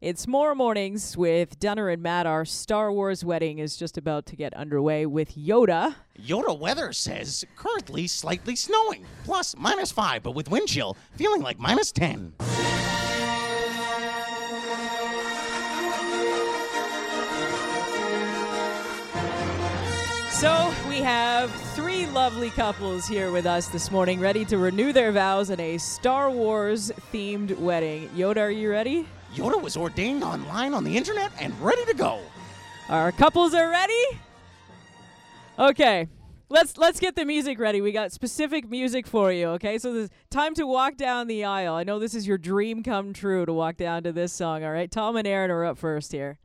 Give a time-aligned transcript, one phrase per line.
[0.00, 2.24] It's more mornings with Dunner and Matt.
[2.24, 5.96] Our Star Wars wedding is just about to get underway with Yoda.
[6.16, 11.58] Yoda weather says currently slightly snowing, plus minus five, but with wind chill feeling like
[11.58, 12.32] minus 10.
[20.38, 25.10] So we have three lovely couples here with us this morning, ready to renew their
[25.10, 28.08] vows in a Star Wars themed wedding.
[28.10, 29.08] Yoda, are you ready?
[29.34, 32.20] Yoda was ordained online on the internet and ready to go.
[32.88, 34.04] Our couples are ready?
[35.58, 36.06] Okay.
[36.48, 37.80] Let's let's get the music ready.
[37.80, 39.76] We got specific music for you, okay?
[39.76, 41.74] So it's time to walk down the aisle.
[41.74, 44.70] I know this is your dream come true to walk down to this song, all
[44.70, 44.88] right?
[44.88, 46.38] Tom and Aaron are up first here.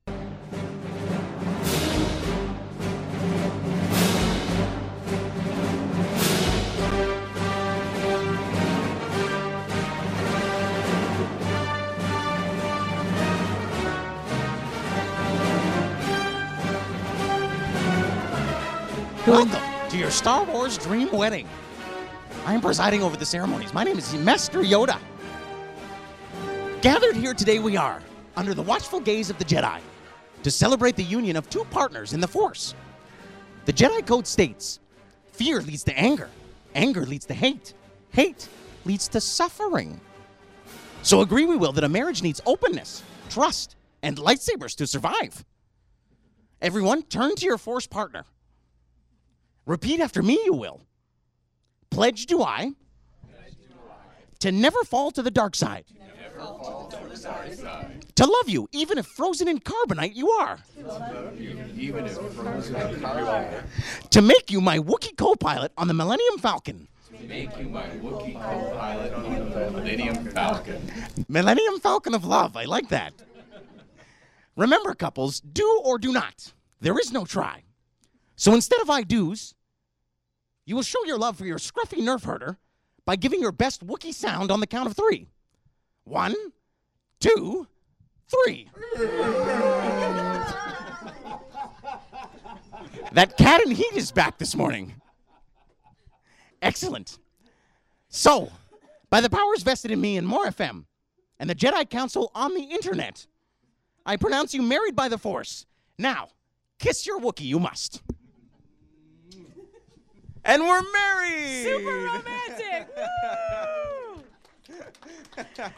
[19.26, 21.48] Welcome to your Star Wars dream wedding.
[22.46, 23.74] I am presiding over the ceremonies.
[23.74, 25.00] My name is Master Yoda.
[26.82, 28.02] Gathered here today, we are,
[28.36, 29.80] under the watchful gaze of the Jedi,
[30.44, 32.76] to celebrate the union of two partners in the Force.
[33.64, 34.82] The Jedi Code states
[35.32, 36.30] fear leads to anger,
[36.76, 37.74] anger leads to hate,
[38.12, 38.50] hate
[38.84, 40.02] leads to suffering.
[41.02, 45.46] So agree we will that a marriage needs openness, trust, and lightsabers to survive.
[46.62, 48.26] Everyone, turn to your Force partner.
[49.66, 50.82] Repeat after me, you will.
[51.90, 52.72] Pledge do I,
[54.40, 55.86] to never fall to the dark side.
[58.16, 60.60] To love you, even if frozen in carbonite you are.
[62.74, 63.64] carbonite.
[64.10, 66.88] To make you my Wookiee co pilot on the Millennium Falcon.
[67.28, 70.92] Make you my Wookiee co-pilot on the Millennium Falcon.
[71.30, 73.14] Millennium Falcon of Love, I like that.
[74.58, 76.54] Remember, couples, do or do not.
[76.82, 77.64] There is no try.
[78.36, 79.56] So instead of I do's,
[80.66, 82.58] you will show your love for your scruffy nerf herder
[83.06, 85.28] by giving your best Wookiee sound on the count of three.
[86.06, 86.36] One,
[87.20, 87.68] two,
[88.28, 88.70] three.
[93.12, 94.94] that cat in heat is back this morning.
[96.62, 97.20] Excellent.
[98.08, 98.52] So,
[99.10, 100.86] by the powers vested in me in More FM
[101.40, 103.28] and the Jedi Council on the internet,
[104.06, 105.66] I pronounce you married by the Force.
[105.98, 106.30] Now,
[106.80, 108.02] kiss your Wookiee, you must.
[110.46, 111.64] And we're married!
[111.64, 112.88] Super romantic!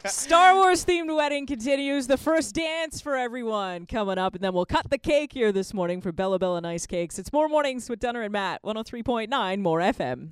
[0.05, 2.07] Star Wars themed wedding continues.
[2.07, 5.73] The first dance for everyone coming up, and then we'll cut the cake here this
[5.73, 7.19] morning for Bella Bella Nice Cakes.
[7.19, 10.29] It's more mornings with Dunner and Matt, 103.9 More FM.